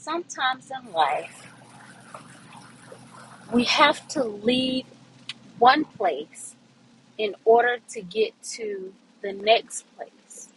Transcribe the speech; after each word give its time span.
sometimes 0.00 0.70
in 0.70 0.92
life, 0.92 1.52
we 3.52 3.64
have 3.64 4.08
to 4.08 4.24
leave 4.24 4.86
one 5.58 5.84
place 5.84 6.56
in 7.18 7.34
order 7.44 7.78
to 7.90 8.00
get 8.02 8.32
to 8.42 8.94
the 9.22 9.32
next 9.32 9.84
place. 9.96 10.48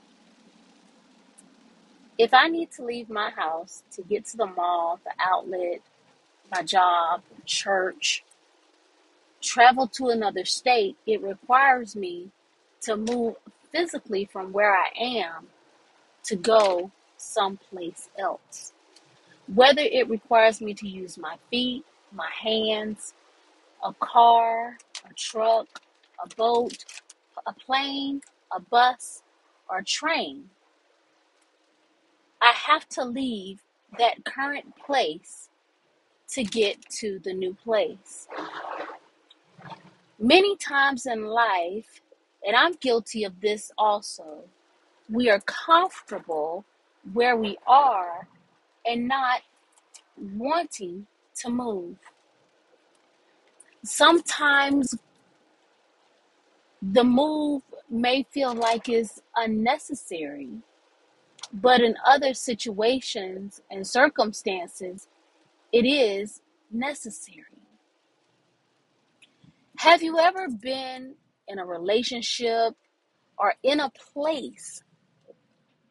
If 2.18 2.34
I 2.34 2.48
need 2.48 2.72
to 2.74 2.86
leave 2.86 3.10
my 3.10 3.32
house 3.32 3.84
to 3.94 4.02
get 4.04 4.26
to 4.28 4.38
the 4.38 4.46
mall, 4.46 5.00
the 5.04 5.12
outlet, 5.20 5.82
my 6.56 6.64
job, 6.64 7.22
church, 7.46 8.24
travel 9.42 9.88
to 9.88 10.08
another 10.10 10.46
state, 10.46 10.98
it 11.06 11.22
requires 11.22 11.96
me 11.96 12.30
to 12.82 12.96
move 12.98 13.36
physically 13.72 14.26
from 14.26 14.54
where 14.54 14.74
I 14.74 14.90
am 14.98 15.48
to 16.26 16.36
go 16.36 16.92
someplace 17.18 18.10
else. 18.20 18.73
Whether 19.48 19.82
it 19.82 20.10
requires 20.10 20.62
me 20.62 20.74
to 20.76 20.88
use 20.88 21.18
my 21.18 21.38
feet, 21.50 21.86
my 22.12 22.30
hands, 22.32 23.14
a 23.84 23.94
car, 24.00 24.78
a 25.10 25.14
truck, 25.16 25.68
a 26.24 26.36
boat, 26.36 26.86
a 27.46 27.54
plane, 27.54 28.22
a 28.56 28.60
bus, 28.60 29.22
or 29.70 29.80
a 29.80 29.84
train, 29.84 30.50
I 32.42 32.54
have 32.54 32.88
to 32.90 33.06
leave 33.06 33.62
that 34.00 34.24
current 34.26 34.76
place 34.78 35.50
to 36.30 36.44
get 36.44 36.78
to 37.00 37.20
the 37.24 37.34
new 37.34 37.56
place. 37.64 38.28
Many 40.20 40.56
times 40.58 41.06
in 41.06 41.26
life, 41.26 42.02
and 42.46 42.56
I'm 42.56 42.74
guilty 42.74 43.24
of 43.24 43.42
this 43.42 43.72
also, 43.78 44.46
we 45.10 45.30
are 45.30 45.42
comfortable 45.42 46.66
where 47.14 47.36
we 47.36 47.58
are 47.68 48.28
and 48.86 49.08
not 49.08 49.42
wanting 50.18 51.08
to 51.36 51.50
move. 51.50 51.98
Sometimes 53.84 54.96
the 56.82 57.04
move 57.04 57.62
may 57.90 58.24
feel 58.32 58.54
like 58.54 58.90
it's 58.90 59.22
unnecessary, 59.36 60.50
but 61.54 61.82
in 61.82 61.96
other 62.06 62.34
situations 62.34 63.62
and 63.70 63.86
circumstances, 63.86 65.08
it 65.72 65.86
is 65.86 66.42
necessary. 66.72 67.44
Have 69.78 70.04
you 70.04 70.20
ever 70.20 70.48
been 70.50 71.16
in 71.48 71.60
a 71.60 71.66
relationship 71.66 72.76
or 73.38 73.54
in 73.64 73.80
a 73.80 73.92
place 74.14 74.84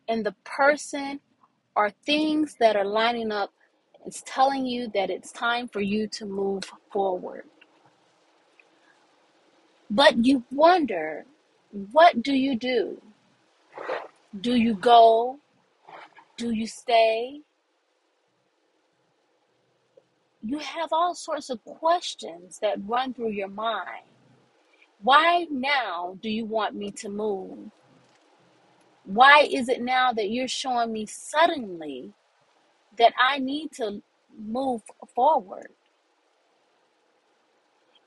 and 0.09 0.25
the 0.25 0.35
person 0.45 1.21
or 1.77 1.91
things 2.07 2.57
that 2.61 2.77
are 2.77 2.85
lining 2.87 3.33
up 3.33 3.51
It's 4.07 4.23
telling 4.27 4.67
you 4.67 4.91
that 4.95 5.11
it's 5.11 5.33
time 5.33 5.69
for 5.69 5.81
you 5.81 6.09
to 6.09 6.27
move 6.27 6.65
forward? 6.93 7.45
But 9.91 10.25
you 10.27 10.45
wonder, 10.53 11.27
what 11.93 12.23
do 12.23 12.35
you 12.35 12.57
do? 12.59 13.03
Do 14.41 14.57
you 14.57 14.75
go? 14.75 15.39
Do 16.39 16.53
you 16.53 16.67
stay? 16.67 17.43
You 20.43 20.59
have 20.59 20.91
all 20.93 21.15
sorts 21.15 21.51
of 21.51 21.65
questions 21.65 22.59
that 22.63 22.79
run 22.87 23.15
through 23.15 23.33
your 23.33 23.49
mind. 23.49 24.07
Why 25.03 25.47
now 25.51 26.19
do 26.23 26.31
you 26.31 26.47
want 26.47 26.75
me 26.77 26.91
to 26.93 27.09
move? 27.11 27.71
Why 29.05 29.49
is 29.51 29.69
it 29.69 29.83
now 29.83 30.13
that 30.13 30.31
you're 30.31 30.49
showing 30.49 30.93
me 30.93 31.07
suddenly 31.07 32.13
that 32.99 33.15
I 33.21 33.39
need 33.39 33.73
to 33.75 34.03
move 34.39 34.83
forward? 35.15 35.69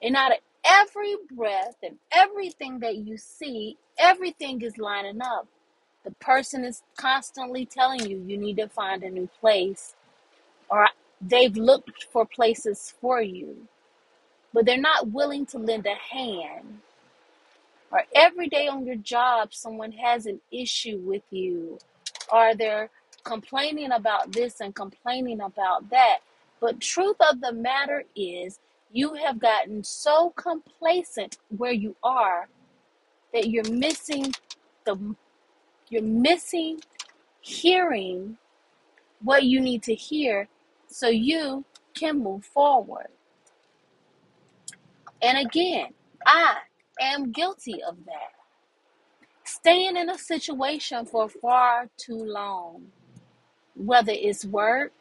And 0.01 0.15
out 0.15 0.31
of 0.33 0.39
every 0.65 1.15
breath 1.31 1.77
and 1.83 1.97
everything 2.11 2.79
that 2.79 2.97
you 2.97 3.17
see, 3.17 3.77
everything 3.97 4.61
is 4.61 4.77
lining 4.77 5.21
up. 5.21 5.47
The 6.05 6.11
person 6.11 6.63
is 6.65 6.83
constantly 6.97 7.65
telling 7.65 8.09
you 8.09 8.23
you 8.27 8.37
need 8.37 8.57
to 8.57 8.69
find 8.69 9.03
a 9.03 9.09
new 9.09 9.29
place, 9.41 9.95
or 10.69 10.87
they've 11.21 11.55
looked 11.57 12.05
for 12.11 12.25
places 12.25 12.93
for 13.01 13.21
you, 13.21 13.67
but 14.53 14.65
they're 14.65 14.77
not 14.77 15.09
willing 15.09 15.45
to 15.47 15.59
lend 15.59 15.87
a 15.87 15.95
hand. 15.95 16.79
Or 17.95 18.03
every 18.13 18.49
day 18.49 18.67
on 18.67 18.85
your 18.85 18.97
job, 18.97 19.53
someone 19.53 19.93
has 19.93 20.25
an 20.25 20.41
issue 20.51 20.97
with 20.97 21.23
you, 21.31 21.79
or 22.29 22.53
they're 22.53 22.89
complaining 23.23 23.93
about 23.93 24.33
this 24.33 24.59
and 24.59 24.75
complaining 24.75 25.39
about 25.39 25.89
that. 25.91 26.17
But 26.59 26.81
truth 26.81 27.15
of 27.31 27.39
the 27.39 27.53
matter 27.53 28.03
is, 28.13 28.59
you 28.91 29.13
have 29.13 29.39
gotten 29.39 29.81
so 29.81 30.31
complacent 30.31 31.37
where 31.55 31.71
you 31.71 31.95
are 32.03 32.49
that 33.31 33.47
you're 33.47 33.71
missing 33.71 34.33
the 34.83 35.15
you're 35.89 36.01
missing 36.01 36.81
hearing 37.39 38.37
what 39.21 39.43
you 39.43 39.61
need 39.61 39.83
to 39.83 39.95
hear 39.95 40.49
so 40.87 41.07
you 41.07 41.63
can 41.93 42.21
move 42.21 42.43
forward. 42.43 43.07
And 45.21 45.37
again, 45.37 45.93
I 46.25 46.57
am 47.01 47.31
guilty 47.31 47.81
of 47.83 47.97
that. 48.05 48.33
Staying 49.45 49.97
in 49.97 50.09
a 50.09 50.17
situation 50.17 51.05
for 51.05 51.29
far 51.29 51.89
too 51.97 52.17
long, 52.17 52.87
whether 53.75 54.13
it's 54.13 54.45
work, 54.45 54.93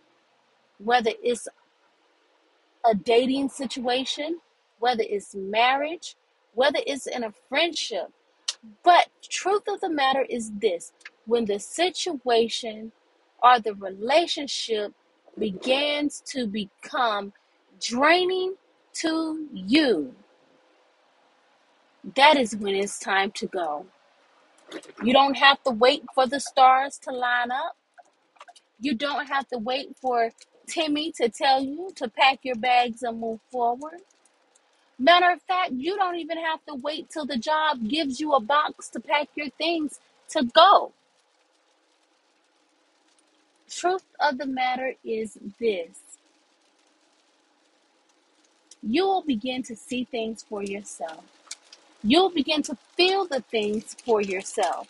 whether 0.78 1.12
it's 1.22 1.48
a 2.86 2.94
dating 2.94 3.48
situation, 3.48 4.38
whether 4.78 5.04
it's 5.08 5.34
marriage, 5.34 6.16
whether 6.54 6.80
it's 6.86 7.06
in 7.06 7.24
a 7.24 7.32
friendship. 7.48 8.08
But 8.82 9.08
truth 9.22 9.62
of 9.68 9.80
the 9.80 9.90
matter 9.90 10.22
is 10.28 10.50
this 10.58 10.92
when 11.26 11.46
the 11.46 11.58
situation 11.58 12.92
or 13.42 13.60
the 13.60 13.74
relationship 13.74 14.92
begins 15.38 16.22
to 16.26 16.46
become 16.46 17.32
draining 17.80 18.54
to 18.94 19.48
you, 19.52 20.14
that 22.16 22.36
is 22.36 22.56
when 22.56 22.74
it's 22.74 22.98
time 22.98 23.32
to 23.32 23.46
go. 23.46 23.86
You 25.02 25.12
don't 25.12 25.36
have 25.38 25.62
to 25.64 25.70
wait 25.72 26.04
for 26.14 26.26
the 26.26 26.40
stars 26.40 26.98
to 27.04 27.12
line 27.12 27.50
up. 27.52 27.76
You 28.80 28.94
don't 28.94 29.28
have 29.28 29.48
to 29.48 29.58
wait 29.58 29.96
for 30.00 30.30
Timmy 30.68 31.12
to 31.12 31.28
tell 31.28 31.62
you 31.62 31.92
to 31.96 32.08
pack 32.08 32.40
your 32.44 32.56
bags 32.56 33.02
and 33.02 33.20
move 33.20 33.40
forward. 33.52 34.00
Matter 34.98 35.30
of 35.32 35.42
fact, 35.42 35.72
you 35.72 35.96
don't 35.96 36.16
even 36.16 36.38
have 36.38 36.64
to 36.66 36.74
wait 36.74 37.10
till 37.10 37.26
the 37.26 37.38
job 37.38 37.88
gives 37.88 38.20
you 38.20 38.32
a 38.34 38.40
box 38.40 38.88
to 38.90 39.00
pack 39.00 39.28
your 39.36 39.50
things 39.50 40.00
to 40.30 40.44
go. 40.44 40.92
Truth 43.70 44.04
of 44.20 44.38
the 44.38 44.46
matter 44.46 44.94
is 45.04 45.38
this 45.60 46.00
you 48.82 49.04
will 49.06 49.22
begin 49.22 49.62
to 49.64 49.76
see 49.76 50.04
things 50.04 50.44
for 50.48 50.62
yourself. 50.62 51.24
You'll 52.06 52.28
begin 52.28 52.62
to 52.64 52.76
feel 52.98 53.24
the 53.24 53.40
things 53.40 53.96
for 54.04 54.20
yourself. 54.20 54.88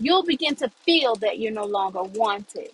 You'll 0.00 0.24
begin 0.24 0.56
to 0.56 0.68
feel 0.84 1.14
that 1.16 1.38
you're 1.38 1.52
no 1.52 1.64
longer 1.64 2.02
wanted. 2.02 2.70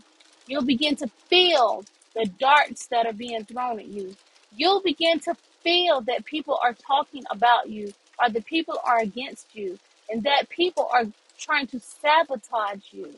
You'll 0.47 0.65
begin 0.65 0.97
to 0.97 1.09
feel 1.29 1.85
the 2.15 2.25
darts 2.25 2.87
that 2.87 3.05
are 3.05 3.13
being 3.13 3.45
thrown 3.45 3.79
at 3.81 3.89
you. 3.89 4.17
You'll 4.57 4.81
begin 4.81 5.21
to 5.21 5.35
feel 5.63 6.01
that 6.03 6.25
people 6.25 6.59
are 6.63 6.73
talking 6.73 7.25
about 7.31 7.69
you 7.69 7.93
or 8.19 8.31
the 8.31 8.41
people 8.41 8.81
are 8.83 9.01
against 9.01 9.55
you 9.55 9.79
and 10.09 10.23
that 10.23 10.49
people 10.49 10.89
are 10.91 11.05
trying 11.39 11.67
to 11.67 11.79
sabotage 11.79 12.93
you. 12.93 13.15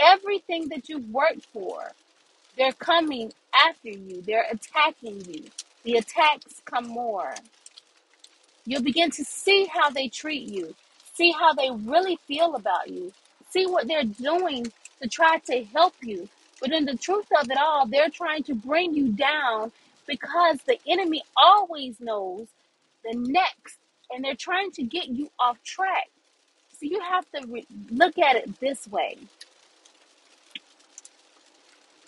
Everything 0.00 0.68
that 0.70 0.88
you've 0.88 1.10
worked 1.10 1.46
for, 1.52 1.92
they're 2.58 2.72
coming 2.72 3.32
after 3.68 3.90
you, 3.90 4.20
they're 4.22 4.48
attacking 4.50 5.24
you. 5.30 5.44
The 5.84 5.98
attacks 5.98 6.60
come 6.64 6.88
more. 6.88 7.36
You'll 8.66 8.82
begin 8.82 9.10
to 9.12 9.24
see 9.24 9.66
how 9.66 9.90
they 9.90 10.08
treat 10.08 10.48
you, 10.48 10.74
see 11.14 11.32
how 11.32 11.52
they 11.54 11.70
really 11.70 12.16
feel 12.28 12.54
about 12.54 12.88
you, 12.88 13.12
see 13.50 13.66
what 13.66 13.88
they're 13.88 14.04
doing 14.04 14.72
to 15.02 15.08
try 15.08 15.38
to 15.46 15.64
help 15.64 15.94
you. 16.02 16.28
But 16.60 16.72
in 16.72 16.84
the 16.84 16.96
truth 16.96 17.26
of 17.40 17.50
it 17.50 17.58
all, 17.58 17.86
they're 17.86 18.10
trying 18.10 18.44
to 18.44 18.54
bring 18.54 18.94
you 18.94 19.10
down 19.12 19.72
because 20.06 20.58
the 20.66 20.78
enemy 20.86 21.22
always 21.36 22.00
knows 22.00 22.48
the 23.04 23.16
next, 23.18 23.78
and 24.10 24.24
they're 24.24 24.36
trying 24.36 24.70
to 24.72 24.84
get 24.84 25.08
you 25.08 25.30
off 25.40 25.62
track. 25.64 26.08
So 26.72 26.86
you 26.86 27.00
have 27.00 27.26
to 27.32 27.46
re- 27.48 27.66
look 27.90 28.18
at 28.18 28.36
it 28.36 28.60
this 28.60 28.88
way. 28.88 29.18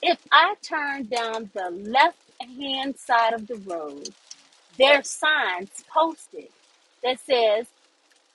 If 0.03 0.19
I 0.33 0.55
turn 0.62 1.05
down 1.07 1.50
the 1.55 1.71
left 1.71 2.19
hand 2.41 2.99
side 2.99 3.35
of 3.35 3.49
the 3.49 3.57
road, 3.57 4.11
there's 4.79 5.11
signs 5.11 5.71
posted 5.93 6.49
that 7.03 7.21
says 7.21 7.67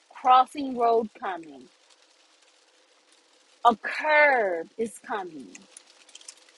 crossing 0.09 0.77
road 0.77 1.09
coming. 1.19 1.63
A 3.65 3.75
curb 3.75 4.69
is 4.77 4.99
coming. 4.99 5.49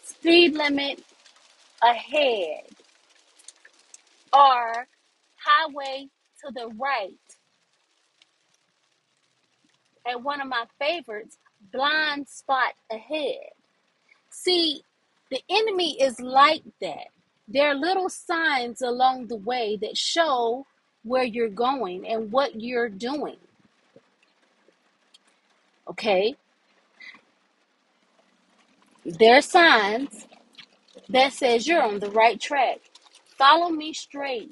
Speed 0.03 0.53
limit 0.55 1.03
ahead 1.83 2.65
or 4.33 4.87
highway 5.37 6.07
to 6.45 6.51
the 6.53 6.69
right. 6.79 7.13
And 10.05 10.23
one 10.23 10.41
of 10.41 10.47
my 10.47 10.65
favorites, 10.79 11.37
blind 11.73 12.27
spot 12.27 12.73
ahead. 12.91 13.51
See, 14.31 14.83
the 15.31 15.41
enemy 15.49 16.01
is 16.01 16.19
like 16.19 16.63
that. 16.81 17.07
There 17.51 17.69
are 17.69 17.75
little 17.75 18.07
signs 18.07 18.81
along 18.81 19.27
the 19.27 19.35
way 19.35 19.77
that 19.81 19.97
show 19.97 20.65
where 21.03 21.25
you're 21.25 21.49
going 21.49 22.07
and 22.07 22.31
what 22.31 22.61
you're 22.61 22.87
doing. 22.87 23.35
Okay? 25.89 26.35
There 29.03 29.37
are 29.37 29.41
signs 29.41 30.27
that 31.09 31.33
says 31.33 31.67
you're 31.67 31.81
on 31.81 31.99
the 31.99 32.11
right 32.11 32.39
track. 32.39 32.79
Follow 33.37 33.69
me 33.69 33.91
straight. 33.91 34.51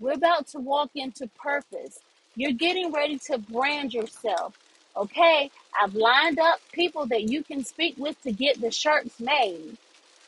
We're 0.00 0.12
about 0.12 0.46
to 0.48 0.58
walk 0.58 0.90
into 0.94 1.28
purpose. 1.38 1.98
You're 2.34 2.52
getting 2.52 2.92
ready 2.92 3.18
to 3.26 3.36
brand 3.38 3.92
yourself. 3.92 4.56
Okay, 4.96 5.50
I've 5.80 5.94
lined 5.94 6.38
up 6.38 6.60
people 6.72 7.04
that 7.06 7.24
you 7.24 7.42
can 7.42 7.64
speak 7.64 7.96
with 7.98 8.20
to 8.22 8.32
get 8.32 8.60
the 8.60 8.70
shirts 8.70 9.20
made. 9.20 9.76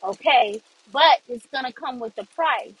Okay, 0.03 0.61
but 0.91 1.21
it's 1.29 1.47
going 1.47 1.65
to 1.65 1.73
come 1.73 1.99
with 1.99 2.17
a 2.19 2.25
price. 2.25 2.73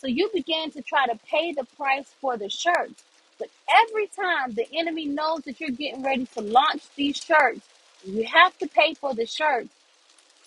So 0.00 0.08
you 0.08 0.30
begin 0.34 0.70
to 0.72 0.82
try 0.82 1.06
to 1.06 1.18
pay 1.26 1.52
the 1.52 1.66
price 1.76 2.08
for 2.20 2.36
the 2.36 2.50
shirts. 2.50 3.04
But 3.38 3.48
every 3.88 4.08
time 4.08 4.54
the 4.54 4.66
enemy 4.74 5.06
knows 5.06 5.42
that 5.42 5.60
you're 5.60 5.70
getting 5.70 6.02
ready 6.02 6.26
to 6.34 6.40
launch 6.42 6.82
these 6.96 7.16
shirts, 7.18 7.62
you 8.04 8.24
have 8.24 8.56
to 8.58 8.68
pay 8.68 8.94
for 8.94 9.14
the 9.14 9.26
shirts 9.26 9.68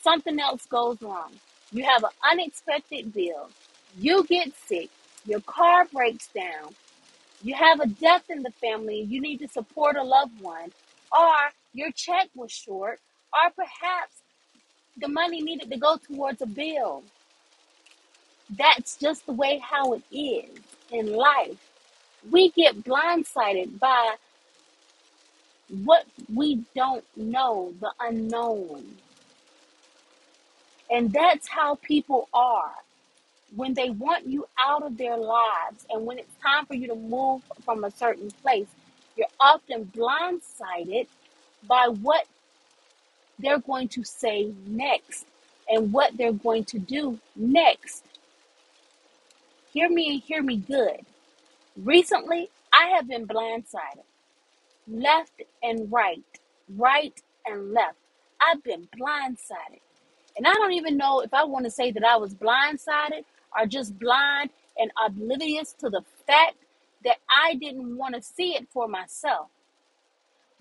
something 0.02 0.40
else 0.40 0.66
goes 0.68 1.02
wrong. 1.02 1.34
You 1.72 1.86
have 1.86 2.04
an 2.04 2.12
unexpected 2.32 3.14
bill. 3.14 3.50
You 3.98 4.24
get 4.26 4.54
sick. 4.68 4.90
Your 5.26 5.42
car 5.42 5.86
breaks 5.94 6.30
down. 6.30 6.76
You 7.44 7.56
have 7.56 7.82
a 7.82 7.88
death 7.88 8.26
in 8.30 8.44
the 8.44 8.52
family. 8.52 9.02
You 9.02 9.22
need 9.22 9.40
to 9.40 9.50
support 9.50 9.98
a 9.98 10.04
loved 10.04 10.42
one. 10.42 10.72
Or 11.12 11.36
your 11.74 11.92
check 11.92 12.30
was 12.36 12.52
short. 12.52 13.00
Or 13.34 13.52
perhaps 13.56 14.21
the 14.98 15.08
money 15.08 15.42
needed 15.42 15.72
to 15.72 15.78
go 15.78 15.98
towards 15.98 16.42
a 16.42 16.46
bill. 16.48 17.04
That's 18.58 18.98
just 18.98 19.26
the 19.26 19.34
way 19.34 19.60
how 19.64 19.94
it 19.94 20.04
is 20.12 20.50
in 20.92 21.14
life. 21.14 21.58
We 22.30 22.52
get 22.52 22.84
blindsided 22.84 23.80
by 23.80 24.16
what 25.70 26.06
we 26.34 26.64
don't 26.76 27.06
know, 27.16 27.74
the 27.80 27.92
unknown. 28.00 28.86
And 30.90 31.12
that's 31.14 31.48
how 31.48 31.76
people 31.76 32.30
are. 32.34 32.74
When 33.56 33.74
they 33.74 33.90
want 33.90 34.28
you 34.28 34.48
out 34.60 34.84
of 34.84 34.98
their 34.98 35.18
lives 35.18 35.86
and 35.90 36.06
when 36.06 36.20
it's 36.20 36.34
time 36.44 36.66
for 36.66 36.74
you 36.76 36.88
to 36.88 36.96
move 36.96 37.42
from 37.66 37.84
a 37.84 37.92
certain 37.92 38.32
place, 38.44 38.68
you're 39.18 39.28
often 39.40 39.86
blindsided 39.96 41.08
by 41.68 41.88
what 41.88 42.26
they're 43.42 43.60
going 43.60 43.88
to 43.90 44.04
say 44.04 44.54
next 44.68 45.26
and 45.70 45.94
what 45.94 46.18
they're 46.18 46.34
going 46.34 46.66
to 46.66 46.80
do 46.80 47.20
next. 47.36 48.04
Hear 49.74 49.90
me 49.90 50.14
and 50.14 50.22
hear 50.22 50.44
me 50.44 50.58
good. 50.58 51.06
Recently, 51.78 52.50
I 52.74 52.88
have 52.96 53.08
been 53.08 53.28
blindsided, 53.28 54.06
left 54.88 55.42
and 55.64 55.92
right, 55.92 56.24
right 56.78 57.14
and 57.46 57.74
left. 57.74 57.98
I've 58.42 58.64
been 58.64 58.88
blindsided. 59.00 59.80
And 60.38 60.48
I 60.48 60.54
don't 60.54 60.74
even 60.74 60.98
know 60.98 61.22
if 61.22 61.34
I 61.34 61.44
want 61.46 61.66
to 61.66 61.72
say 61.72 61.92
that 61.92 62.04
I 62.06 62.18
was 62.18 62.34
blindsided 62.34 63.24
or 63.58 63.66
just 63.68 63.98
blind 64.00 64.50
and 64.78 64.92
oblivious 65.06 65.74
to 65.80 65.90
the 65.90 66.04
fact 66.28 66.58
that 67.04 67.18
I 67.44 67.56
didn't 67.56 67.98
want 67.98 68.16
to 68.16 68.22
see 68.22 68.56
it 68.56 68.68
for 68.72 68.88
myself. 68.88 69.48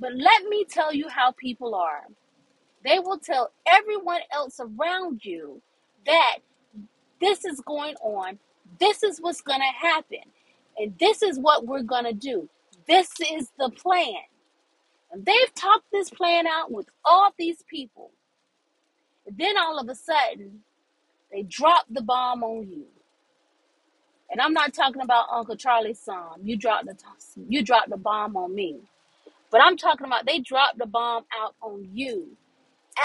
But 0.00 0.14
let 0.14 0.44
me 0.44 0.64
tell 0.64 0.94
you 0.94 1.08
how 1.08 1.32
people 1.32 1.74
are. 1.74 2.04
They 2.84 2.98
will 2.98 3.18
tell 3.18 3.52
everyone 3.66 4.20
else 4.32 4.60
around 4.60 5.24
you 5.24 5.62
that 6.06 6.38
this 7.20 7.44
is 7.44 7.60
going 7.60 7.96
on, 8.02 8.38
this 8.78 9.02
is 9.02 9.20
what's 9.20 9.42
going 9.42 9.60
to 9.60 9.86
happen, 9.88 10.20
and 10.78 10.94
this 10.98 11.22
is 11.22 11.38
what 11.38 11.66
we're 11.66 11.82
going 11.82 12.04
to 12.04 12.12
do. 12.14 12.48
This 12.86 13.10
is 13.32 13.50
the 13.58 13.70
plan. 13.70 14.14
And 15.12 15.26
they've 15.26 15.54
talked 15.54 15.86
this 15.92 16.10
plan 16.10 16.46
out 16.46 16.70
with 16.72 16.88
all 17.04 17.30
these 17.38 17.64
people. 17.68 18.12
And 19.26 19.36
then 19.38 19.58
all 19.58 19.78
of 19.78 19.88
a 19.88 19.94
sudden, 19.94 20.60
they 21.32 21.42
drop 21.42 21.86
the 21.90 22.02
bomb 22.02 22.42
on 22.42 22.68
you. 22.70 22.86
And 24.30 24.40
I'm 24.40 24.52
not 24.52 24.74
talking 24.74 25.02
about 25.02 25.26
Uncle 25.32 25.56
Charlie's 25.56 26.00
song. 26.00 26.36
You 26.42 26.56
dropped 26.56 26.86
the 26.86 26.96
you 27.48 27.64
dropped 27.64 27.90
the 27.90 27.96
bomb 27.96 28.36
on 28.36 28.54
me. 28.54 28.78
But 29.50 29.60
I'm 29.62 29.76
talking 29.76 30.06
about 30.06 30.26
they 30.26 30.38
dropped 30.38 30.78
the 30.78 30.86
bomb 30.86 31.24
out 31.40 31.54
on 31.62 31.88
you 31.92 32.36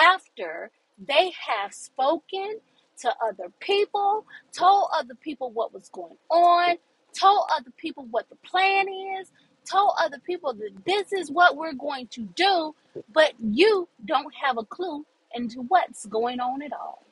after 0.03 0.71
they 1.00 1.33
have 1.47 1.74
spoken 1.74 2.59
to 3.01 3.13
other 3.25 3.51
people, 3.59 4.25
told 4.57 4.89
other 4.97 5.15
people 5.15 5.51
what 5.51 5.74
was 5.74 5.89
going 5.89 6.18
on, 6.30 6.77
told 7.19 7.45
other 7.56 7.71
people 7.77 8.07
what 8.12 8.30
the 8.30 8.38
plan 8.38 8.88
is, 9.19 9.30
told 9.69 9.94
other 10.00 10.19
people 10.25 10.53
that 10.53 10.71
this 10.86 11.13
is 11.13 11.31
what 11.31 11.57
we're 11.57 11.74
going 11.74 12.07
to 12.09 12.21
do, 12.36 12.75
but 13.13 13.33
you 13.42 13.89
don't 14.06 14.33
have 14.44 14.57
a 14.57 14.65
clue 14.65 15.06
into 15.36 15.62
what's 15.68 16.06
going 16.07 16.39
on 16.39 16.62
at 16.63 16.74
all 16.74 17.03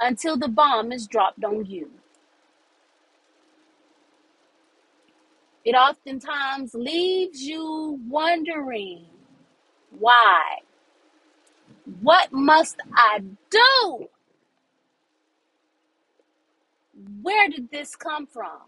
until 0.00 0.36
the 0.36 0.48
bomb 0.48 0.92
is 0.92 1.06
dropped 1.06 1.44
on 1.44 1.66
you. 1.66 1.90
It 5.64 5.74
oftentimes 5.74 6.74
leaves 6.74 7.42
you 7.42 8.00
wondering 8.08 9.06
why. 9.98 10.58
What 11.84 12.32
must 12.32 12.76
I 12.96 13.20
do? 13.50 14.08
Where 17.22 17.48
did 17.50 17.70
this 17.70 17.96
come 17.96 18.26
from? 18.26 18.60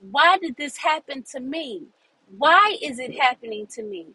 Why 0.00 0.38
did 0.38 0.56
this 0.56 0.78
happen 0.78 1.24
to 1.32 1.40
me? 1.40 1.84
Why 2.38 2.76
is 2.82 2.98
it 2.98 3.18
happening 3.20 3.66
to 3.74 3.82
me? 3.82 4.08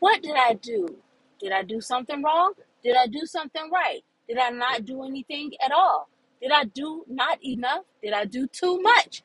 What 0.00 0.22
did 0.22 0.36
I 0.36 0.54
do? 0.54 0.96
Did 1.40 1.52
I 1.52 1.62
do 1.62 1.80
something 1.80 2.22
wrong? 2.22 2.54
Did 2.84 2.96
I 2.96 3.06
do 3.08 3.26
something 3.26 3.70
right? 3.72 4.02
Did 4.28 4.38
I 4.38 4.50
not 4.50 4.84
do 4.86 5.04
anything 5.04 5.52
at 5.64 5.72
all? 5.72 6.08
Did 6.42 6.52
I 6.52 6.64
do 6.64 7.04
not 7.08 7.44
enough? 7.44 7.84
Did 8.02 8.14
I 8.14 8.26
do 8.26 8.46
too 8.48 8.80
much? 8.80 9.22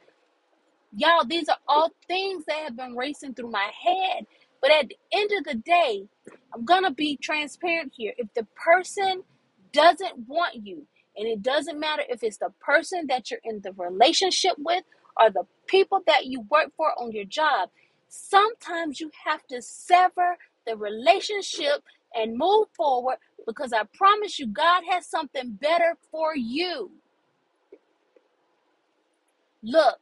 Y'all, 0.95 1.25
these 1.25 1.49
are 1.49 1.57
all 1.67 1.91
things 2.07 2.45
that 2.47 2.59
have 2.65 2.77
been 2.77 2.95
racing 2.95 3.33
through 3.35 3.51
my 3.51 3.71
head. 3.83 4.25
But 4.61 4.71
at 4.71 4.89
the 4.89 4.97
end 5.13 5.31
of 5.37 5.43
the 5.45 5.55
day, 5.55 6.07
I'm 6.53 6.65
going 6.65 6.83
to 6.83 6.91
be 6.91 7.17
transparent 7.17 7.93
here. 7.95 8.13
If 8.17 8.33
the 8.35 8.47
person 8.55 9.23
doesn't 9.73 10.27
want 10.27 10.65
you, 10.65 10.87
and 11.17 11.27
it 11.27 11.43
doesn't 11.43 11.79
matter 11.79 12.03
if 12.09 12.23
it's 12.23 12.37
the 12.37 12.51
person 12.61 13.07
that 13.09 13.31
you're 13.31 13.41
in 13.43 13.61
the 13.61 13.73
relationship 13.73 14.53
with 14.57 14.83
or 15.19 15.29
the 15.31 15.43
people 15.67 16.01
that 16.07 16.25
you 16.27 16.41
work 16.49 16.71
for 16.77 16.91
on 16.99 17.11
your 17.11 17.25
job, 17.25 17.69
sometimes 18.07 18.99
you 18.99 19.11
have 19.25 19.45
to 19.47 19.61
sever 19.61 20.37
the 20.67 20.75
relationship 20.77 21.83
and 22.15 22.37
move 22.37 22.67
forward 22.75 23.17
because 23.45 23.73
I 23.73 23.83
promise 23.95 24.39
you, 24.39 24.47
God 24.47 24.83
has 24.89 25.07
something 25.07 25.51
better 25.61 25.97
for 26.11 26.35
you. 26.35 26.91
Look, 29.63 29.99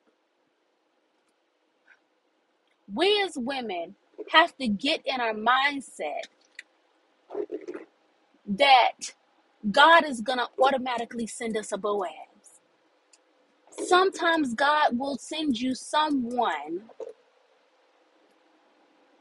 we 2.93 3.21
as 3.23 3.33
women 3.37 3.95
have 4.31 4.55
to 4.57 4.67
get 4.67 5.01
in 5.05 5.21
our 5.21 5.33
mindset 5.33 6.23
that 8.47 8.93
God 9.71 10.05
is 10.05 10.21
going 10.21 10.39
to 10.39 10.47
automatically 10.63 11.27
send 11.27 11.57
us 11.57 11.71
a 11.73 11.77
Boaz. 11.77 12.11
Sometimes 13.87 14.53
God 14.55 14.97
will 14.99 15.17
send 15.17 15.59
you 15.59 15.75
someone 15.75 16.83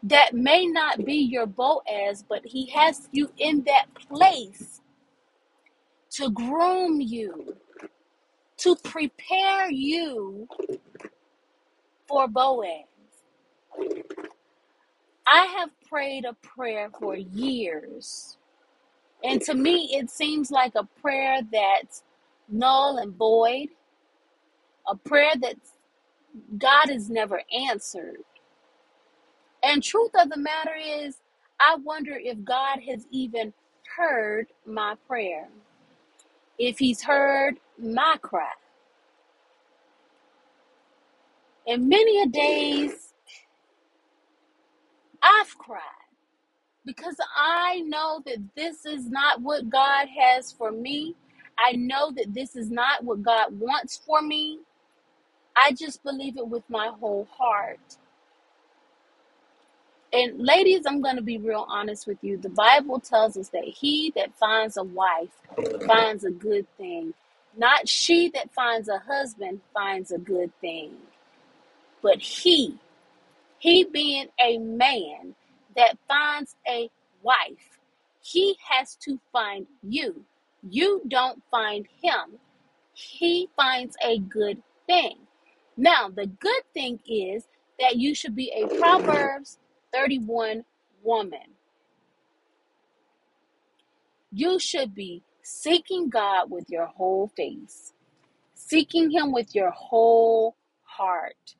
that 0.02 0.34
may 0.34 0.66
not 0.66 1.04
be 1.04 1.16
your 1.16 1.46
Boaz, 1.46 2.24
but 2.28 2.42
He 2.46 2.66
has 2.70 3.08
you 3.12 3.30
in 3.38 3.64
that 3.64 3.86
place 4.10 4.80
to 6.12 6.30
groom 6.30 7.00
you, 7.00 7.56
to 8.58 8.76
prepare 8.76 9.70
you 9.70 10.48
for 12.08 12.28
Boaz. 12.28 12.84
I 15.26 15.46
have 15.58 15.70
prayed 15.88 16.26
a 16.26 16.34
prayer 16.34 16.90
for 17.00 17.16
years. 17.16 18.38
And 19.24 19.40
to 19.42 19.54
me, 19.54 19.90
it 19.94 20.10
seems 20.10 20.50
like 20.50 20.74
a 20.76 20.84
prayer 21.02 21.40
that's 21.52 22.04
null 22.48 22.98
and 22.98 23.14
void, 23.16 23.68
a 24.88 24.96
prayer 24.96 25.32
that 25.40 25.56
God 26.58 26.90
has 26.90 27.10
never 27.10 27.42
answered. 27.56 28.18
And 29.64 29.82
truth 29.82 30.12
of 30.18 30.30
the 30.30 30.38
matter 30.38 30.74
is, 30.76 31.18
I 31.60 31.76
wonder 31.76 32.16
if 32.16 32.44
God 32.44 32.80
has 32.88 33.06
even 33.10 33.52
heard 33.96 34.48
my 34.66 34.96
prayer, 35.08 35.48
if 36.58 36.78
He's 36.78 37.02
heard 37.02 37.58
my 37.78 38.16
cry. 38.22 38.52
And 41.66 41.88
many 41.88 42.22
a 42.22 42.26
days 42.26 43.05
I've 45.26 45.58
cried 45.58 45.80
because 46.86 47.16
I 47.36 47.82
know 47.86 48.22
that 48.26 48.38
this 48.56 48.86
is 48.86 49.10
not 49.10 49.42
what 49.42 49.70
God 49.70 50.08
has 50.08 50.52
for 50.52 50.72
me. 50.72 51.16
I 51.58 51.72
know 51.72 52.12
that 52.12 52.34
this 52.34 52.56
is 52.56 52.70
not 52.70 53.04
what 53.04 53.22
God 53.22 53.58
wants 53.58 54.00
for 54.06 54.22
me. 54.22 54.60
I 55.56 55.72
just 55.72 56.02
believe 56.04 56.38
it 56.38 56.48
with 56.48 56.64
my 56.70 56.92
whole 57.00 57.28
heart. 57.38 57.80
And 60.12 60.40
ladies, 60.40 60.82
I'm 60.86 61.02
going 61.02 61.16
to 61.16 61.22
be 61.22 61.38
real 61.38 61.66
honest 61.68 62.06
with 62.06 62.18
you. 62.22 62.38
The 62.38 62.50
Bible 62.50 63.00
tells 63.00 63.36
us 63.36 63.50
that 63.50 63.64
he 63.64 64.12
that 64.16 64.34
finds 64.38 64.76
a 64.76 64.84
wife 64.84 65.30
finds 65.86 66.24
a 66.24 66.30
good 66.30 66.66
thing. 66.78 67.14
Not 67.56 67.88
she 67.88 68.30
that 68.30 68.52
finds 68.54 68.88
a 68.88 68.98
husband 68.98 69.60
finds 69.74 70.12
a 70.12 70.18
good 70.18 70.52
thing, 70.60 70.92
but 72.02 72.20
he, 72.20 72.76
he 73.58 73.84
being 73.84 74.28
a 74.40 74.58
man 74.58 75.34
that 75.76 75.98
finds 76.08 76.56
a 76.68 76.90
wife, 77.22 77.80
he 78.22 78.56
has 78.70 78.96
to 78.96 79.20
find 79.32 79.66
you. 79.82 80.24
You 80.68 81.02
don't 81.08 81.42
find 81.50 81.86
him. 82.02 82.38
He 82.94 83.48
finds 83.56 83.96
a 84.04 84.18
good 84.18 84.62
thing. 84.86 85.18
Now, 85.76 86.08
the 86.08 86.26
good 86.26 86.62
thing 86.74 87.00
is 87.06 87.44
that 87.78 87.96
you 87.96 88.14
should 88.14 88.34
be 88.34 88.52
a 88.54 88.66
Proverbs 88.78 89.58
31 89.92 90.64
woman. 91.02 91.40
You 94.32 94.58
should 94.58 94.94
be 94.94 95.22
seeking 95.42 96.08
God 96.10 96.50
with 96.50 96.68
your 96.68 96.86
whole 96.86 97.28
face, 97.36 97.92
seeking 98.54 99.10
Him 99.10 99.32
with 99.32 99.54
your 99.54 99.70
whole 99.70 100.56
heart. 100.84 101.56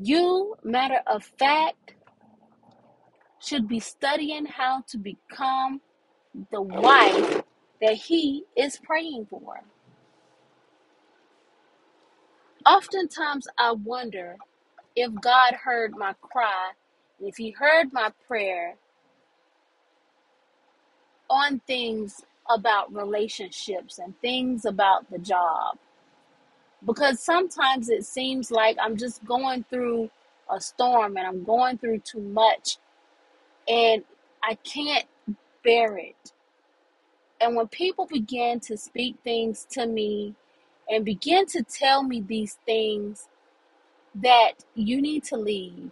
You, 0.00 0.56
matter 0.64 1.00
of 1.06 1.24
fact, 1.38 1.94
should 3.40 3.68
be 3.68 3.80
studying 3.80 4.46
how 4.46 4.84
to 4.88 4.98
become 4.98 5.80
the 6.52 6.62
wife 6.62 7.42
that 7.82 7.94
He 7.94 8.44
is 8.56 8.78
praying 8.78 9.26
for. 9.30 9.62
Oftentimes, 12.66 13.48
I 13.58 13.72
wonder 13.72 14.36
if 14.96 15.12
God 15.20 15.54
heard 15.64 15.96
my 15.96 16.14
cry, 16.22 16.72
if 17.20 17.36
He 17.38 17.50
heard 17.52 17.92
my 17.92 18.12
prayer 18.28 18.76
on 21.30 21.60
things 21.66 22.22
about 22.50 22.94
relationships 22.94 23.98
and 23.98 24.18
things 24.20 24.64
about 24.64 25.10
the 25.10 25.18
job. 25.18 25.78
Because 26.86 27.20
sometimes 27.20 27.90
it 27.90 28.04
seems 28.06 28.50
like 28.50 28.76
I'm 28.80 28.96
just 28.96 29.24
going 29.24 29.64
through 29.70 30.10
a 30.50 30.60
storm 30.60 31.16
and 31.16 31.26
I'm 31.26 31.44
going 31.44 31.78
through 31.78 32.00
too 32.00 32.20
much 32.20 32.78
and 33.68 34.04
I 34.42 34.54
can't 34.56 35.06
bear 35.64 35.98
it. 35.98 36.32
And 37.40 37.56
when 37.56 37.68
people 37.68 38.06
begin 38.06 38.60
to 38.60 38.76
speak 38.78 39.16
things 39.24 39.66
to 39.72 39.86
me 39.86 40.34
and 40.88 41.04
begin 41.04 41.46
to 41.46 41.62
tell 41.62 42.02
me 42.02 42.22
these 42.22 42.58
things 42.66 43.28
that 44.16 44.52
you 44.74 45.02
need 45.02 45.24
to 45.24 45.36
leave, 45.36 45.90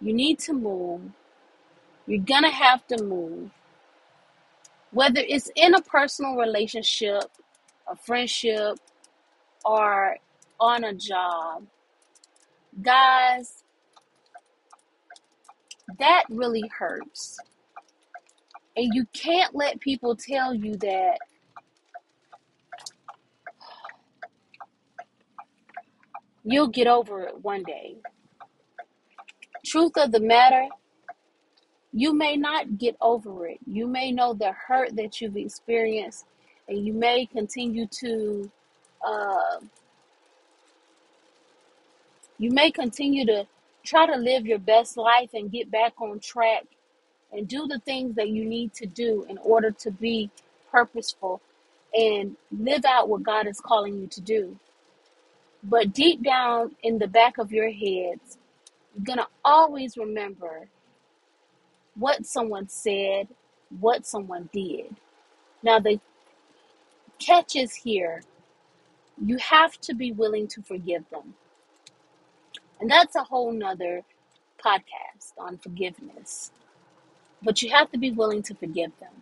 you 0.00 0.14
need 0.14 0.38
to 0.40 0.54
move, 0.54 1.02
you're 2.06 2.24
gonna 2.24 2.50
have 2.50 2.86
to 2.88 3.02
move, 3.02 3.50
whether 4.92 5.20
it's 5.20 5.50
in 5.56 5.74
a 5.74 5.82
personal 5.82 6.36
relationship, 6.36 7.24
a 7.90 7.96
friendship, 7.96 8.78
or 9.68 10.16
on 10.58 10.82
a 10.82 10.94
job, 10.94 11.66
guys, 12.80 13.62
that 15.98 16.24
really 16.30 16.64
hurts. 16.76 17.38
And 18.76 18.94
you 18.94 19.06
can't 19.12 19.54
let 19.54 19.78
people 19.80 20.16
tell 20.16 20.54
you 20.54 20.74
that 20.76 21.18
you'll 26.44 26.68
get 26.68 26.86
over 26.86 27.24
it 27.24 27.42
one 27.42 27.62
day. 27.62 27.96
Truth 29.66 29.92
of 29.98 30.12
the 30.12 30.20
matter, 30.20 30.66
you 31.92 32.14
may 32.14 32.36
not 32.36 32.78
get 32.78 32.96
over 33.02 33.46
it. 33.48 33.58
You 33.66 33.86
may 33.86 34.12
know 34.12 34.32
the 34.32 34.52
hurt 34.52 34.96
that 34.96 35.20
you've 35.20 35.36
experienced, 35.36 36.24
and 36.68 36.86
you 36.86 36.94
may 36.94 37.26
continue 37.26 37.86
to, 38.00 38.50
uh, 39.06 39.60
you 42.38 42.50
may 42.50 42.70
continue 42.70 43.26
to 43.26 43.46
try 43.84 44.06
to 44.06 44.16
live 44.16 44.46
your 44.46 44.58
best 44.58 44.96
life 44.96 45.30
and 45.34 45.52
get 45.52 45.70
back 45.70 45.94
on 46.00 46.20
track 46.20 46.64
and 47.32 47.48
do 47.48 47.66
the 47.66 47.80
things 47.80 48.16
that 48.16 48.28
you 48.28 48.44
need 48.44 48.74
to 48.74 48.86
do 48.86 49.26
in 49.28 49.38
order 49.38 49.70
to 49.70 49.90
be 49.90 50.30
purposeful 50.70 51.40
and 51.94 52.36
live 52.52 52.84
out 52.84 53.08
what 53.08 53.22
God 53.22 53.46
is 53.46 53.60
calling 53.60 53.98
you 54.00 54.06
to 54.08 54.20
do. 54.20 54.58
But 55.62 55.92
deep 55.92 56.22
down 56.22 56.76
in 56.82 56.98
the 56.98 57.08
back 57.08 57.38
of 57.38 57.52
your 57.52 57.70
heads, 57.70 58.38
you're 58.94 59.04
going 59.04 59.18
to 59.18 59.28
always 59.44 59.96
remember 59.96 60.68
what 61.96 62.26
someone 62.26 62.68
said, 62.68 63.28
what 63.80 64.06
someone 64.06 64.48
did. 64.52 64.96
Now, 65.62 65.80
the 65.80 66.00
catch 67.18 67.56
is 67.56 67.74
here 67.74 68.22
you 69.24 69.36
have 69.38 69.78
to 69.80 69.94
be 69.94 70.12
willing 70.12 70.46
to 70.48 70.62
forgive 70.62 71.08
them. 71.10 71.34
And 72.80 72.90
that's 72.90 73.16
a 73.16 73.24
whole 73.24 73.52
nother 73.52 74.02
podcast 74.64 75.32
on 75.38 75.58
forgiveness. 75.58 76.52
But 77.42 77.62
you 77.62 77.70
have 77.70 77.90
to 77.92 77.98
be 77.98 78.10
willing 78.10 78.42
to 78.44 78.54
forgive 78.54 78.92
them. 79.00 79.12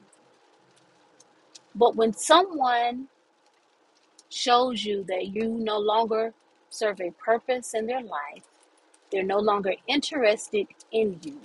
But 1.74 1.96
when 1.96 2.12
someone 2.12 3.08
shows 4.30 4.84
you 4.84 5.04
that 5.04 5.28
you 5.28 5.48
no 5.48 5.78
longer 5.78 6.32
serve 6.70 7.00
a 7.00 7.10
purpose 7.12 7.74
in 7.74 7.86
their 7.86 8.02
life, 8.02 8.44
they're 9.10 9.22
no 9.22 9.38
longer 9.38 9.74
interested 9.86 10.66
in 10.90 11.20
you, 11.22 11.38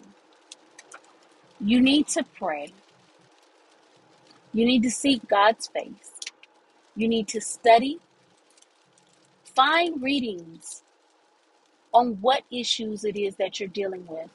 you 1.59 1.79
need 1.79 2.07
to 2.09 2.23
pray. 2.37 2.73
You 4.51 4.65
need 4.65 4.83
to 4.83 4.91
seek 4.91 5.27
God's 5.27 5.67
face. 5.67 6.11
You 6.95 7.07
need 7.07 7.27
to 7.29 7.39
study, 7.39 7.99
find 9.55 10.01
readings 10.01 10.83
on 11.93 12.17
what 12.21 12.43
issues 12.51 13.03
it 13.03 13.17
is 13.17 13.35
that 13.37 13.59
you're 13.59 13.69
dealing 13.69 14.05
with. 14.07 14.29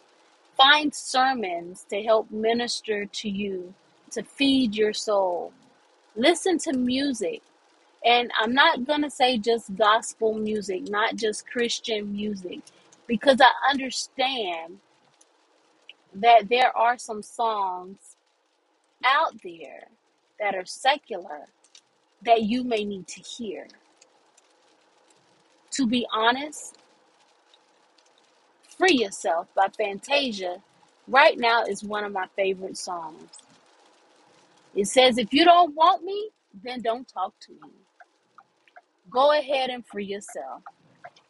Find 0.57 0.95
sermons 0.95 1.87
to 1.91 2.03
help 2.03 2.31
minister 2.31 3.07
to 3.07 3.29
you, 3.29 3.75
to 4.13 4.23
feed 4.23 4.75
your 4.75 4.93
soul. 4.93 5.53
Listen 6.17 6.59
to 6.59 6.73
music. 6.73 7.43
And 8.05 8.31
I'm 8.41 8.55
not 8.55 8.87
going 8.87 9.03
to 9.03 9.11
say 9.11 9.39
just 9.39 9.75
gospel 9.77 10.35
music, 10.35 10.89
not 10.89 11.17
just 11.17 11.49
Christian 11.49 12.13
music, 12.13 12.61
because 13.07 13.41
I 13.41 13.51
understand 13.71 14.79
that 16.15 16.49
there 16.49 16.77
are 16.77 16.99
some 16.99 17.23
songs 17.23 18.17
out 19.05 19.35
there 19.43 19.89
that 20.41 20.55
are 20.55 20.65
secular 20.65 21.47
that 22.23 22.43
you 22.43 22.65
may 22.65 22.85
need 22.85 23.07
to 23.09 23.21
hear. 23.21 23.69
To 25.77 25.87
be 25.87 26.07
honest, 26.11 26.79
Free 28.79 28.95
Yourself 28.95 29.49
by 29.55 29.67
Fantasia 29.77 30.63
right 31.07 31.39
now 31.39 31.65
is 31.65 31.85
one 31.85 32.03
of 32.03 32.13
my 32.13 32.27
favorite 32.35 32.79
songs. 32.79 33.29
It 34.75 34.87
says, 34.87 35.19
if 35.19 35.35
you 35.35 35.45
don't 35.45 35.75
want 35.75 36.03
me, 36.03 36.31
then 36.65 36.81
don't 36.81 37.07
talk 37.07 37.35
to 37.43 37.53
me. 37.53 37.73
Go 39.11 39.39
ahead 39.39 39.69
and 39.69 39.87
free 39.87 40.07
yourself. 40.07 40.63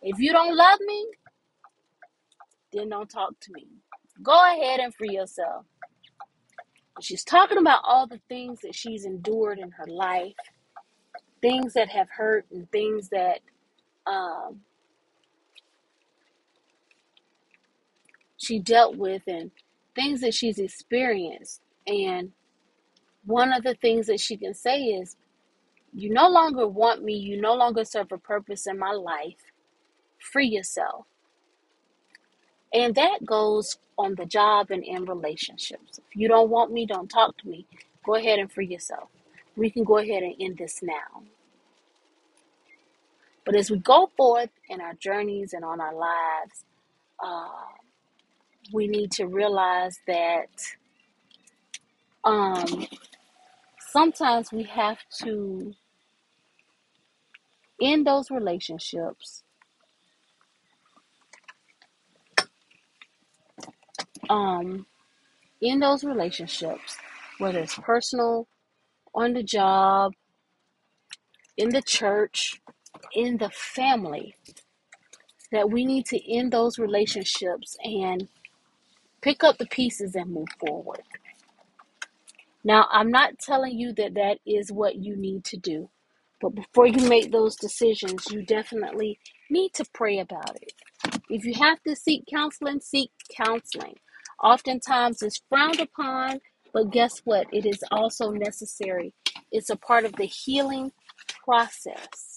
If 0.00 0.20
you 0.20 0.30
don't 0.32 0.56
love 0.56 0.78
me, 0.86 1.06
then 2.72 2.88
don't 2.88 3.10
talk 3.10 3.34
to 3.40 3.52
me. 3.52 3.66
Go 4.22 4.40
ahead 4.54 4.78
and 4.78 4.94
free 4.94 5.10
yourself. 5.10 5.66
She's 7.00 7.24
talking 7.24 7.58
about 7.58 7.80
all 7.84 8.06
the 8.06 8.20
things 8.28 8.60
that 8.60 8.76
she's 8.76 9.04
endured 9.04 9.58
in 9.58 9.72
her 9.72 9.86
life, 9.86 10.34
things 11.42 11.74
that 11.74 11.88
have 11.88 12.08
hurt 12.10 12.46
and 12.52 12.70
things 12.70 13.08
that 13.08 13.40
um, 14.06 14.62
she 18.36 18.58
dealt 18.58 18.96
with 18.96 19.22
and 19.26 19.50
things 19.94 20.20
that 20.22 20.34
she's 20.34 20.58
experienced. 20.58 21.62
And 21.86 22.32
one 23.24 23.52
of 23.52 23.64
the 23.64 23.74
things 23.74 24.06
that 24.08 24.20
she 24.20 24.36
can 24.36 24.54
say 24.54 24.80
is, 24.82 25.16
You 25.94 26.10
no 26.12 26.28
longer 26.28 26.66
want 26.68 27.04
me, 27.04 27.14
you 27.14 27.40
no 27.40 27.54
longer 27.54 27.84
serve 27.84 28.12
a 28.12 28.18
purpose 28.18 28.66
in 28.66 28.78
my 28.78 28.92
life. 28.92 29.52
Free 30.18 30.48
yourself. 30.48 31.06
And 32.72 32.94
that 32.96 33.26
goes 33.26 33.78
on 33.98 34.14
the 34.16 34.26
job 34.26 34.70
and 34.70 34.84
in 34.84 35.06
relationships. 35.06 35.98
If 35.98 36.16
you 36.16 36.28
don't 36.28 36.50
want 36.50 36.72
me, 36.72 36.86
don't 36.86 37.08
talk 37.10 37.36
to 37.38 37.48
me. 37.48 37.66
Go 38.04 38.16
ahead 38.16 38.38
and 38.38 38.52
free 38.52 38.68
yourself. 38.68 39.08
We 39.56 39.70
can 39.70 39.84
go 39.84 39.98
ahead 39.98 40.22
and 40.22 40.34
end 40.40 40.58
this 40.58 40.82
now. 40.82 41.24
But 43.46 43.54
as 43.54 43.70
we 43.70 43.78
go 43.78 44.10
forth 44.16 44.50
in 44.68 44.80
our 44.80 44.94
journeys 44.94 45.52
and 45.52 45.64
on 45.64 45.80
our 45.80 45.94
lives, 45.94 46.64
uh, 47.24 47.48
we 48.72 48.88
need 48.88 49.12
to 49.12 49.26
realize 49.26 49.96
that 50.08 50.48
um, 52.24 52.88
sometimes 53.92 54.52
we 54.52 54.64
have 54.64 54.98
to 55.22 55.72
end 57.80 58.06
those 58.06 58.30
relationships, 58.32 59.44
um, 64.28 64.86
in 65.60 65.78
those 65.78 66.02
relationships, 66.02 66.96
whether 67.38 67.60
it's 67.60 67.76
personal, 67.78 68.48
on 69.14 69.34
the 69.34 69.42
job, 69.44 70.12
in 71.56 71.70
the 71.70 71.82
church, 71.82 72.60
in 73.14 73.38
the 73.38 73.50
family, 73.50 74.36
that 75.52 75.70
we 75.70 75.84
need 75.86 76.06
to 76.06 76.32
end 76.32 76.52
those 76.52 76.78
relationships 76.78 77.76
and 77.84 78.28
pick 79.22 79.44
up 79.44 79.58
the 79.58 79.66
pieces 79.66 80.14
and 80.16 80.32
move 80.32 80.48
forward. 80.60 81.02
Now, 82.64 82.88
I'm 82.92 83.10
not 83.10 83.38
telling 83.38 83.78
you 83.78 83.92
that 83.94 84.14
that 84.14 84.38
is 84.46 84.72
what 84.72 84.96
you 84.96 85.16
need 85.16 85.44
to 85.46 85.56
do, 85.56 85.90
but 86.40 86.54
before 86.54 86.86
you 86.86 87.08
make 87.08 87.32
those 87.32 87.56
decisions, 87.56 88.26
you 88.30 88.44
definitely 88.44 89.18
need 89.50 89.72
to 89.74 89.84
pray 89.94 90.18
about 90.20 90.56
it. 90.56 90.72
If 91.30 91.44
you 91.44 91.54
have 91.54 91.82
to 91.84 91.96
seek 91.96 92.24
counseling, 92.30 92.80
seek 92.80 93.10
counseling. 93.36 93.96
Oftentimes 94.42 95.22
it's 95.22 95.42
frowned 95.48 95.80
upon, 95.80 96.40
but 96.72 96.90
guess 96.92 97.22
what? 97.24 97.48
It 97.52 97.66
is 97.66 97.82
also 97.92 98.30
necessary. 98.30 99.14
It's 99.52 99.70
a 99.70 99.76
part 99.76 100.04
of 100.06 100.14
the 100.16 100.26
healing 100.26 100.92
process. 101.44 102.35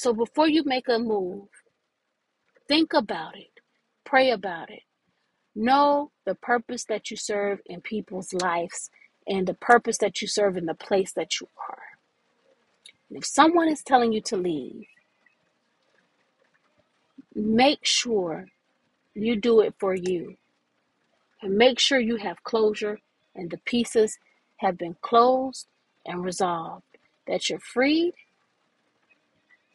So 0.00 0.14
before 0.14 0.48
you 0.48 0.62
make 0.64 0.88
a 0.88 0.98
move, 0.98 1.48
think 2.66 2.94
about 2.94 3.36
it, 3.36 3.60
pray 4.02 4.30
about 4.30 4.70
it. 4.70 4.84
Know 5.54 6.10
the 6.24 6.34
purpose 6.34 6.84
that 6.84 7.10
you 7.10 7.18
serve 7.18 7.60
in 7.66 7.82
people's 7.82 8.32
lives 8.32 8.88
and 9.26 9.46
the 9.46 9.52
purpose 9.52 9.98
that 9.98 10.22
you 10.22 10.26
serve 10.26 10.56
in 10.56 10.64
the 10.64 10.72
place 10.72 11.12
that 11.12 11.38
you 11.38 11.48
are. 11.68 11.82
And 13.10 13.18
if 13.18 13.26
someone 13.26 13.68
is 13.68 13.82
telling 13.82 14.14
you 14.14 14.22
to 14.22 14.38
leave, 14.38 14.86
make 17.34 17.84
sure 17.84 18.46
you 19.12 19.36
do 19.36 19.60
it 19.60 19.74
for 19.78 19.94
you. 19.94 20.36
And 21.42 21.58
make 21.58 21.78
sure 21.78 22.00
you 22.00 22.16
have 22.16 22.42
closure 22.42 23.00
and 23.34 23.50
the 23.50 23.58
pieces 23.58 24.18
have 24.56 24.78
been 24.78 24.96
closed 25.02 25.66
and 26.06 26.24
resolved. 26.24 26.84
That 27.26 27.50
you're 27.50 27.60
freed 27.60 28.14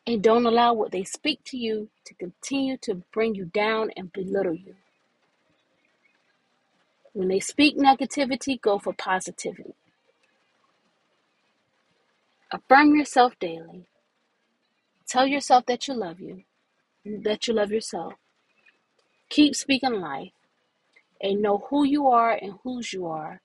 and 0.07 0.21
don't 0.21 0.45
allow 0.45 0.73
what 0.73 0.91
they 0.91 1.03
speak 1.03 1.43
to 1.45 1.57
you 1.57 1.89
to 2.05 2.13
continue 2.13 2.77
to 2.77 2.95
bring 3.11 3.35
you 3.35 3.45
down 3.45 3.89
and 3.97 4.13
belittle 4.13 4.53
you. 4.53 4.75
When 7.13 7.29
they 7.29 7.39
speak 7.39 7.77
negativity, 7.77 8.59
go 8.59 8.77
for 8.77 8.93
positivity. 8.93 9.73
Affirm 12.51 12.95
yourself 12.95 13.33
daily. 13.39 13.87
Tell 15.07 15.25
yourself 15.25 15.65
that 15.67 15.87
you 15.87 15.93
love 15.93 16.19
you, 16.19 16.43
that 17.05 17.47
you 17.47 17.53
love 17.53 17.71
yourself. 17.71 18.13
Keep 19.29 19.55
speaking 19.55 19.99
life 19.99 20.31
and 21.21 21.41
know 21.41 21.65
who 21.69 21.83
you 21.83 22.07
are 22.07 22.31
and 22.31 22.55
whose 22.63 22.93
you 22.93 23.07
are, 23.07 23.41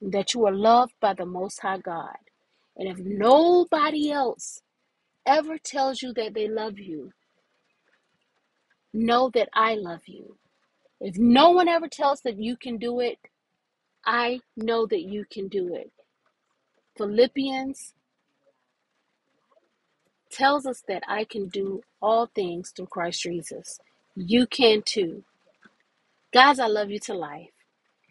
and 0.00 0.12
that 0.12 0.34
you 0.34 0.46
are 0.46 0.52
loved 0.52 0.92
by 1.00 1.14
the 1.14 1.24
Most 1.26 1.60
High 1.60 1.78
God. 1.78 2.16
And 2.76 2.88
if 2.88 2.98
nobody 2.98 4.10
else 4.10 4.62
ever 5.26 5.58
tells 5.58 6.02
you 6.02 6.12
that 6.14 6.34
they 6.34 6.48
love 6.48 6.78
you, 6.78 7.12
know 8.92 9.30
that 9.34 9.48
I 9.54 9.74
love 9.74 10.02
you. 10.06 10.36
If 11.00 11.16
no 11.18 11.50
one 11.50 11.68
ever 11.68 11.88
tells 11.88 12.20
that 12.22 12.38
you 12.38 12.56
can 12.56 12.78
do 12.78 13.00
it, 13.00 13.18
I 14.06 14.40
know 14.56 14.86
that 14.86 15.02
you 15.02 15.24
can 15.30 15.48
do 15.48 15.74
it. 15.74 15.92
Philippians 16.96 17.94
tells 20.30 20.66
us 20.66 20.82
that 20.88 21.02
I 21.08 21.24
can 21.24 21.48
do 21.48 21.82
all 22.02 22.26
things 22.26 22.72
through 22.74 22.86
Christ 22.86 23.22
Jesus. 23.22 23.78
You 24.16 24.46
can 24.46 24.82
too. 24.84 25.24
Guys, 26.32 26.58
I 26.58 26.66
love 26.66 26.90
you 26.90 26.98
to 27.00 27.14
life. 27.14 27.50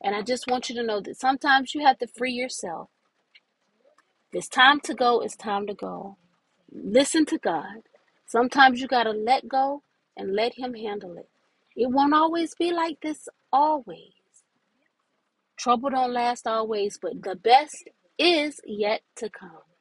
And 0.02 0.15
I 0.15 0.21
just 0.21 0.47
want 0.47 0.69
you 0.69 0.76
to 0.76 0.84
know 0.84 1.02
that 1.02 1.19
sometimes 1.19 1.76
you 1.76 1.86
have 1.86 1.99
to 1.99 2.08
free 2.08 2.34
yourself. 2.34 2.89
It's 4.34 4.49
time 4.49 4.80
to 4.82 4.93
go, 4.93 5.21
it's 5.21 5.36
time 5.36 5.67
to 5.67 5.73
go. 5.73 6.17
Listen 6.73 7.25
to 7.27 7.39
God. 7.39 7.83
Sometimes 8.27 8.81
you 8.81 8.88
got 8.88 9.05
to 9.05 9.12
let 9.12 9.47
go 9.49 9.83
and 10.17 10.36
let 10.36 10.55
Him 10.57 10.75
handle 10.75 11.17
it. 11.17 11.29
It 11.77 11.91
won't 11.91 12.15
always 12.15 12.55
be 12.55 12.73
like 12.73 12.99
this, 13.01 13.29
always. 13.53 14.13
Trouble 15.57 15.91
don't 15.91 16.13
last 16.13 16.47
always, 16.47 16.99
but 17.01 17.23
the 17.23 17.36
best 17.36 17.86
is 18.19 18.59
yet 18.65 19.01
to 19.17 19.29
come. 19.29 19.72